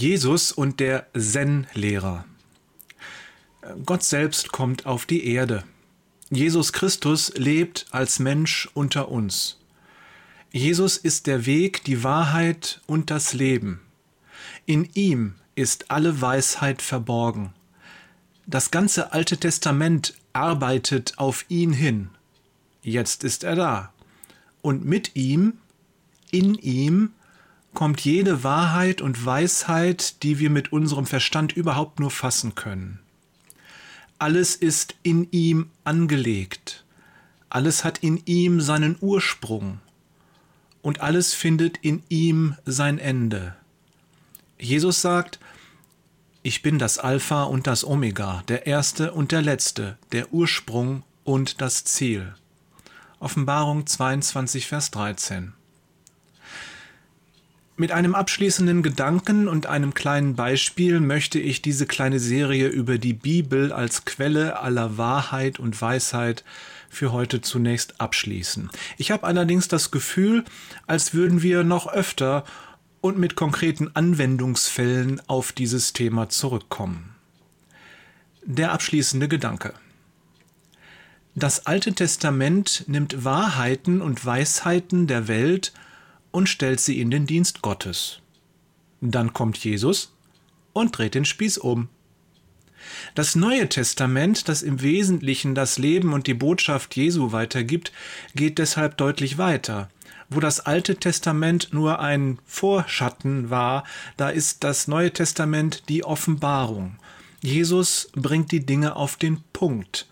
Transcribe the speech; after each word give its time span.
Jesus 0.00 0.52
und 0.52 0.78
der 0.78 1.08
Zen-Lehrer. 1.18 2.24
Gott 3.84 4.04
selbst 4.04 4.52
kommt 4.52 4.86
auf 4.86 5.06
die 5.06 5.26
Erde. 5.26 5.64
Jesus 6.30 6.72
Christus 6.72 7.32
lebt 7.34 7.86
als 7.90 8.20
Mensch 8.20 8.68
unter 8.74 9.08
uns. 9.08 9.58
Jesus 10.52 10.98
ist 10.98 11.26
der 11.26 11.46
Weg, 11.46 11.82
die 11.82 12.04
Wahrheit 12.04 12.80
und 12.86 13.10
das 13.10 13.32
Leben. 13.32 13.80
In 14.66 14.88
ihm 14.94 15.34
ist 15.56 15.90
alle 15.90 16.20
Weisheit 16.20 16.80
verborgen. 16.80 17.52
Das 18.46 18.70
ganze 18.70 19.12
Alte 19.12 19.36
Testament 19.36 20.14
arbeitet 20.32 21.18
auf 21.18 21.44
ihn 21.48 21.72
hin. 21.72 22.10
Jetzt 22.82 23.24
ist 23.24 23.42
er 23.42 23.56
da. 23.56 23.92
Und 24.62 24.84
mit 24.84 25.16
ihm, 25.16 25.58
in 26.30 26.54
ihm, 26.54 27.14
kommt 27.78 28.00
jede 28.00 28.42
Wahrheit 28.42 29.00
und 29.00 29.24
Weisheit, 29.24 30.24
die 30.24 30.40
wir 30.40 30.50
mit 30.50 30.72
unserem 30.72 31.06
Verstand 31.06 31.52
überhaupt 31.52 32.00
nur 32.00 32.10
fassen 32.10 32.56
können. 32.56 32.98
Alles 34.18 34.56
ist 34.56 34.96
in 35.04 35.30
ihm 35.30 35.70
angelegt, 35.84 36.84
alles 37.50 37.84
hat 37.84 37.98
in 37.98 38.20
ihm 38.24 38.60
seinen 38.60 38.96
Ursprung 39.00 39.78
und 40.82 41.02
alles 41.02 41.34
findet 41.34 41.76
in 41.76 42.02
ihm 42.08 42.56
sein 42.66 42.98
Ende. 42.98 43.54
Jesus 44.58 45.00
sagt, 45.00 45.38
ich 46.42 46.62
bin 46.62 46.80
das 46.80 46.98
Alpha 46.98 47.44
und 47.44 47.68
das 47.68 47.84
Omega, 47.84 48.42
der 48.48 48.66
Erste 48.66 49.12
und 49.12 49.30
der 49.30 49.42
Letzte, 49.42 49.98
der 50.10 50.34
Ursprung 50.34 51.04
und 51.22 51.60
das 51.60 51.84
Ziel. 51.84 52.34
Offenbarung 53.20 53.86
22, 53.86 54.66
Vers 54.66 54.90
13. 54.90 55.52
Mit 57.80 57.92
einem 57.92 58.16
abschließenden 58.16 58.82
Gedanken 58.82 59.46
und 59.46 59.66
einem 59.66 59.94
kleinen 59.94 60.34
Beispiel 60.34 60.98
möchte 60.98 61.38
ich 61.38 61.62
diese 61.62 61.86
kleine 61.86 62.18
Serie 62.18 62.66
über 62.66 62.98
die 62.98 63.12
Bibel 63.12 63.72
als 63.72 64.04
Quelle 64.04 64.58
aller 64.58 64.98
Wahrheit 64.98 65.60
und 65.60 65.80
Weisheit 65.80 66.42
für 66.90 67.12
heute 67.12 67.40
zunächst 67.40 68.00
abschließen. 68.00 68.68
Ich 68.96 69.12
habe 69.12 69.28
allerdings 69.28 69.68
das 69.68 69.92
Gefühl, 69.92 70.44
als 70.88 71.14
würden 71.14 71.40
wir 71.40 71.62
noch 71.62 71.86
öfter 71.86 72.42
und 73.00 73.16
mit 73.16 73.36
konkreten 73.36 73.92
Anwendungsfällen 73.94 75.22
auf 75.28 75.52
dieses 75.52 75.92
Thema 75.92 76.28
zurückkommen. 76.28 77.14
Der 78.42 78.72
abschließende 78.72 79.28
Gedanke. 79.28 79.72
Das 81.36 81.66
Alte 81.66 81.92
Testament 81.92 82.82
nimmt 82.88 83.24
Wahrheiten 83.24 84.00
und 84.00 84.26
Weisheiten 84.26 85.06
der 85.06 85.28
Welt 85.28 85.72
und 86.30 86.48
stellt 86.48 86.80
sie 86.80 87.00
in 87.00 87.10
den 87.10 87.26
Dienst 87.26 87.62
Gottes. 87.62 88.20
Dann 89.00 89.32
kommt 89.32 89.58
Jesus 89.58 90.14
und 90.72 90.96
dreht 90.96 91.14
den 91.14 91.24
Spieß 91.24 91.58
um. 91.58 91.88
Das 93.14 93.34
Neue 93.34 93.68
Testament, 93.68 94.48
das 94.48 94.62
im 94.62 94.80
Wesentlichen 94.82 95.54
das 95.54 95.78
Leben 95.78 96.12
und 96.12 96.26
die 96.26 96.34
Botschaft 96.34 96.96
Jesu 96.96 97.32
weitergibt, 97.32 97.92
geht 98.34 98.58
deshalb 98.58 98.96
deutlich 98.96 99.38
weiter. 99.38 99.90
Wo 100.30 100.40
das 100.40 100.60
Alte 100.60 100.96
Testament 100.96 101.70
nur 101.72 102.00
ein 102.00 102.38
Vorschatten 102.44 103.50
war, 103.50 103.84
da 104.16 104.28
ist 104.28 104.62
das 104.64 104.88
Neue 104.88 105.12
Testament 105.12 105.88
die 105.88 106.04
Offenbarung. 106.04 106.96
Jesus 107.42 108.10
bringt 108.14 108.52
die 108.52 108.64
Dinge 108.64 108.96
auf 108.96 109.16
den 109.16 109.42
Punkt. 109.52 110.06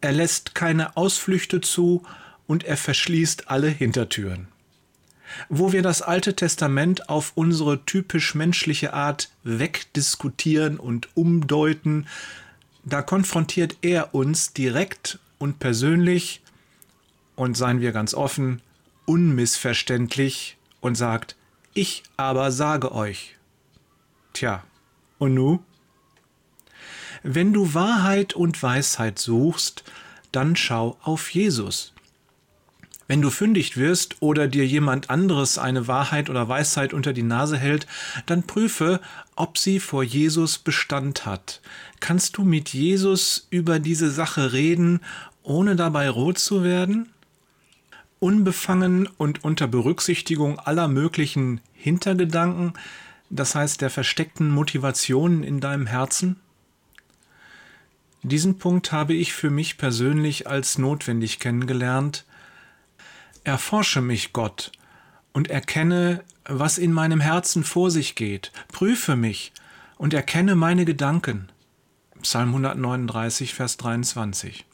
Er 0.00 0.12
lässt 0.12 0.54
keine 0.54 0.96
Ausflüchte 0.96 1.60
zu 1.60 2.02
und 2.46 2.64
er 2.64 2.76
verschließt 2.76 3.50
alle 3.50 3.68
Hintertüren 3.68 4.48
wo 5.48 5.72
wir 5.72 5.82
das 5.82 6.02
Alte 6.02 6.36
Testament 6.36 7.08
auf 7.08 7.32
unsere 7.34 7.84
typisch 7.84 8.34
menschliche 8.34 8.92
Art 8.92 9.30
wegdiskutieren 9.44 10.78
und 10.78 11.08
umdeuten, 11.14 12.06
da 12.84 13.02
konfrontiert 13.02 13.76
er 13.82 14.14
uns 14.14 14.52
direkt 14.52 15.18
und 15.38 15.58
persönlich 15.58 16.40
und 17.34 17.56
seien 17.56 17.80
wir 17.80 17.92
ganz 17.92 18.14
offen, 18.14 18.62
unmissverständlich 19.04 20.56
und 20.80 20.94
sagt, 20.94 21.36
ich 21.74 22.04
aber 22.16 22.52
sage 22.52 22.92
euch. 22.92 23.36
Tja, 24.32 24.62
und 25.18 25.34
nu? 25.34 25.62
Wenn 27.22 27.52
du 27.52 27.74
Wahrheit 27.74 28.34
und 28.34 28.62
Weisheit 28.62 29.18
suchst, 29.18 29.84
dann 30.30 30.54
schau 30.54 30.96
auf 31.02 31.30
Jesus. 31.30 31.92
Wenn 33.08 33.22
du 33.22 33.30
fündig 33.30 33.76
wirst 33.76 34.16
oder 34.20 34.48
dir 34.48 34.66
jemand 34.66 35.10
anderes 35.10 35.58
eine 35.58 35.86
Wahrheit 35.86 36.28
oder 36.28 36.48
Weisheit 36.48 36.92
unter 36.92 37.12
die 37.12 37.22
Nase 37.22 37.56
hält, 37.56 37.86
dann 38.26 38.42
prüfe, 38.42 39.00
ob 39.36 39.58
sie 39.58 39.78
vor 39.78 40.02
Jesus 40.02 40.58
Bestand 40.58 41.24
hat. 41.24 41.60
Kannst 42.00 42.36
du 42.36 42.42
mit 42.42 42.70
Jesus 42.70 43.46
über 43.50 43.78
diese 43.78 44.10
Sache 44.10 44.52
reden, 44.52 45.00
ohne 45.42 45.76
dabei 45.76 46.10
rot 46.10 46.38
zu 46.38 46.64
werden? 46.64 47.08
Unbefangen 48.18 49.08
und 49.18 49.44
unter 49.44 49.68
Berücksichtigung 49.68 50.58
aller 50.58 50.88
möglichen 50.88 51.60
Hintergedanken, 51.74 52.72
das 53.30 53.54
heißt 53.54 53.80
der 53.82 53.90
versteckten 53.90 54.50
Motivationen 54.50 55.44
in 55.44 55.60
deinem 55.60 55.86
Herzen? 55.86 56.36
Diesen 58.22 58.58
Punkt 58.58 58.90
habe 58.90 59.14
ich 59.14 59.32
für 59.32 59.50
mich 59.50 59.78
persönlich 59.78 60.48
als 60.48 60.78
notwendig 60.78 61.38
kennengelernt, 61.38 62.24
Erforsche 63.46 64.00
mich, 64.00 64.32
Gott, 64.32 64.72
und 65.32 65.50
erkenne, 65.50 66.24
was 66.46 66.78
in 66.78 66.90
meinem 66.92 67.20
Herzen 67.20 67.62
vor 67.62 67.92
sich 67.92 68.16
geht. 68.16 68.50
Prüfe 68.72 69.14
mich 69.14 69.52
und 69.98 70.12
erkenne 70.14 70.56
meine 70.56 70.84
Gedanken. 70.84 71.48
Psalm 72.22 72.48
139, 72.48 73.54
Vers 73.54 73.76
23. 73.76 74.64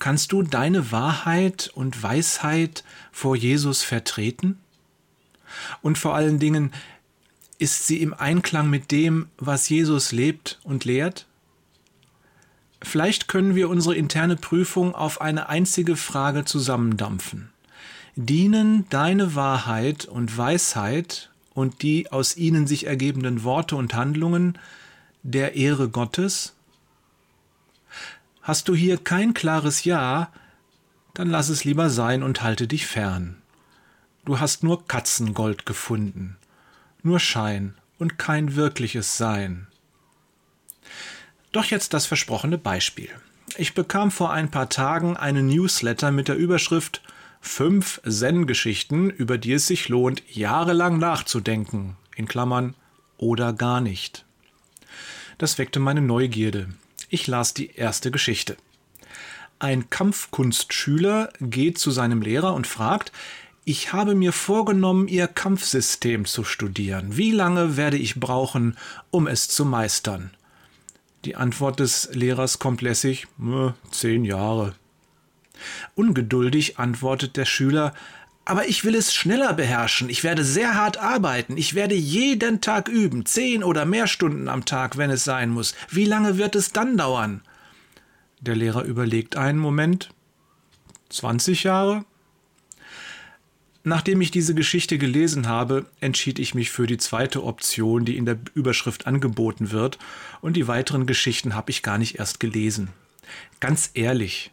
Kannst 0.00 0.32
du 0.32 0.42
deine 0.42 0.90
Wahrheit 0.90 1.70
und 1.72 2.02
Weisheit 2.02 2.82
vor 3.12 3.36
Jesus 3.36 3.84
vertreten? 3.84 4.58
Und 5.82 5.98
vor 5.98 6.16
allen 6.16 6.40
Dingen, 6.40 6.72
ist 7.58 7.86
sie 7.86 8.02
im 8.02 8.12
Einklang 8.12 8.70
mit 8.70 8.90
dem, 8.90 9.28
was 9.38 9.68
Jesus 9.68 10.10
lebt 10.10 10.58
und 10.64 10.84
lehrt? 10.84 11.28
Vielleicht 12.82 13.28
können 13.28 13.54
wir 13.54 13.68
unsere 13.68 13.94
interne 13.94 14.34
Prüfung 14.34 14.96
auf 14.96 15.20
eine 15.20 15.48
einzige 15.48 15.94
Frage 15.94 16.44
zusammendampfen 16.44 17.51
dienen 18.16 18.86
deine 18.90 19.34
Wahrheit 19.34 20.04
und 20.04 20.36
Weisheit 20.36 21.30
und 21.54 21.82
die 21.82 22.10
aus 22.12 22.36
ihnen 22.36 22.66
sich 22.66 22.86
ergebenden 22.86 23.44
Worte 23.44 23.76
und 23.76 23.94
Handlungen 23.94 24.58
der 25.22 25.54
Ehre 25.54 25.88
Gottes? 25.88 26.54
Hast 28.42 28.68
du 28.68 28.74
hier 28.74 28.98
kein 28.98 29.34
klares 29.34 29.84
Ja, 29.84 30.32
dann 31.14 31.28
lass 31.28 31.48
es 31.48 31.64
lieber 31.64 31.90
sein 31.90 32.22
und 32.22 32.42
halte 32.42 32.66
dich 32.66 32.86
fern. 32.86 33.36
Du 34.24 34.40
hast 34.40 34.62
nur 34.62 34.86
Katzengold 34.86 35.66
gefunden, 35.66 36.36
nur 37.02 37.20
Schein 37.20 37.74
und 37.98 38.18
kein 38.18 38.56
wirkliches 38.56 39.16
Sein. 39.16 39.66
Doch 41.52 41.64
jetzt 41.66 41.92
das 41.92 42.06
versprochene 42.06 42.56
Beispiel. 42.56 43.10
Ich 43.56 43.74
bekam 43.74 44.10
vor 44.10 44.32
ein 44.32 44.50
paar 44.50 44.70
Tagen 44.70 45.16
einen 45.16 45.48
Newsletter 45.48 46.10
mit 46.10 46.28
der 46.28 46.36
Überschrift 46.36 47.02
Fünf 47.44 48.00
Zen-Geschichten, 48.08 49.10
über 49.10 49.36
die 49.36 49.52
es 49.52 49.66
sich 49.66 49.88
lohnt, 49.88 50.22
jahrelang 50.30 50.98
nachzudenken. 50.98 51.96
In 52.16 52.26
Klammern 52.26 52.74
oder 53.18 53.52
gar 53.52 53.80
nicht. 53.80 54.24
Das 55.38 55.58
weckte 55.58 55.80
meine 55.80 56.00
Neugierde. 56.00 56.68
Ich 57.10 57.26
las 57.26 57.52
die 57.52 57.72
erste 57.74 58.10
Geschichte. 58.10 58.56
Ein 59.58 59.90
Kampfkunstschüler 59.90 61.32
geht 61.40 61.78
zu 61.78 61.90
seinem 61.90 62.22
Lehrer 62.22 62.54
und 62.54 62.66
fragt, 62.66 63.12
ich 63.64 63.92
habe 63.92 64.14
mir 64.14 64.32
vorgenommen, 64.32 65.08
Ihr 65.08 65.26
Kampfsystem 65.26 66.24
zu 66.24 66.44
studieren. 66.44 67.16
Wie 67.16 67.32
lange 67.32 67.76
werde 67.76 67.98
ich 67.98 68.18
brauchen, 68.18 68.78
um 69.10 69.26
es 69.26 69.48
zu 69.48 69.64
meistern? 69.64 70.30
Die 71.24 71.36
Antwort 71.36 71.80
des 71.80 72.08
Lehrers 72.14 72.60
kommt 72.60 72.82
lässig, 72.82 73.26
äh, 73.40 73.70
zehn 73.90 74.24
Jahre. 74.24 74.74
Ungeduldig 75.94 76.78
antwortet 76.78 77.36
der 77.36 77.44
Schüler 77.44 77.92
aber 78.44 78.68
ich 78.68 78.84
will 78.84 78.94
es 78.94 79.14
schneller 79.14 79.52
beherrschen. 79.54 80.08
Ich 80.08 80.24
werde 80.24 80.44
sehr 80.44 80.74
hart 80.74 80.98
arbeiten. 80.98 81.56
Ich 81.56 81.74
werde 81.74 81.94
jeden 81.94 82.60
Tag 82.60 82.88
üben. 82.88 83.24
Zehn 83.24 83.62
oder 83.62 83.84
mehr 83.84 84.08
Stunden 84.08 84.48
am 84.48 84.64
Tag, 84.64 84.96
wenn 84.96 85.10
es 85.10 85.24
sein 85.24 85.50
muss. 85.50 85.74
Wie 85.90 86.04
lange 86.04 86.38
wird 86.38 86.56
es 86.56 86.72
dann 86.72 86.96
dauern? 86.96 87.42
Der 88.40 88.56
Lehrer 88.56 88.82
überlegt 88.82 89.36
einen 89.36 89.58
Moment. 89.58 90.10
20 91.10 91.62
Jahre? 91.62 92.04
Nachdem 93.84 94.20
ich 94.20 94.30
diese 94.30 94.54
Geschichte 94.54 94.98
gelesen 94.98 95.48
habe, 95.48 95.86
entschied 96.00 96.38
ich 96.38 96.54
mich 96.54 96.70
für 96.70 96.86
die 96.86 96.98
zweite 96.98 97.44
Option, 97.44 98.04
die 98.04 98.16
in 98.16 98.26
der 98.26 98.38
Überschrift 98.54 99.06
angeboten 99.06 99.72
wird, 99.72 99.98
und 100.40 100.56
die 100.56 100.68
weiteren 100.68 101.06
Geschichten 101.06 101.54
habe 101.54 101.70
ich 101.70 101.82
gar 101.82 101.98
nicht 101.98 102.18
erst 102.18 102.38
gelesen. 102.38 102.90
Ganz 103.58 103.90
ehrlich, 103.94 104.52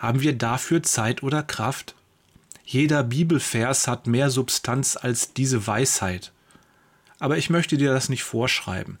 haben 0.00 0.22
wir 0.22 0.32
dafür 0.32 0.82
Zeit 0.82 1.22
oder 1.22 1.42
Kraft? 1.42 1.94
Jeder 2.64 3.04
Bibelvers 3.04 3.86
hat 3.86 4.06
mehr 4.06 4.30
Substanz 4.30 4.96
als 4.96 5.34
diese 5.34 5.66
Weisheit. 5.66 6.32
Aber 7.18 7.36
ich 7.36 7.50
möchte 7.50 7.76
dir 7.76 7.92
das 7.92 8.08
nicht 8.08 8.22
vorschreiben. 8.22 8.98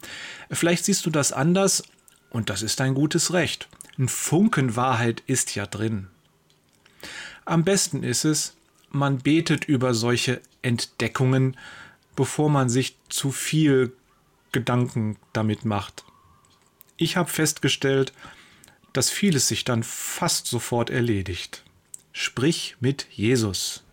Vielleicht 0.50 0.84
siehst 0.84 1.06
du 1.06 1.10
das 1.10 1.32
anders 1.32 1.82
und 2.28 2.50
das 2.50 2.60
ist 2.60 2.80
dein 2.80 2.92
gutes 2.94 3.32
Recht. 3.32 3.68
Ein 3.98 4.08
Funken 4.08 4.76
Wahrheit 4.76 5.22
ist 5.26 5.54
ja 5.54 5.66
drin. 5.66 6.08
Am 7.46 7.64
besten 7.64 8.02
ist 8.02 8.24
es, 8.26 8.54
man 8.90 9.18
betet 9.18 9.64
über 9.64 9.94
solche 9.94 10.42
Entdeckungen, 10.60 11.56
bevor 12.14 12.50
man 12.50 12.68
sich 12.68 12.96
zu 13.08 13.32
viel 13.32 13.94
Gedanken 14.52 15.16
damit 15.32 15.64
macht. 15.64 16.04
Ich 16.98 17.16
habe 17.16 17.30
festgestellt, 17.30 18.12
dass 18.92 19.10
vieles 19.10 19.48
sich 19.48 19.64
dann 19.64 19.82
fast 19.82 20.46
sofort 20.46 20.90
erledigt. 20.90 21.64
Sprich 22.12 22.76
mit 22.80 23.06
Jesus. 23.10 23.84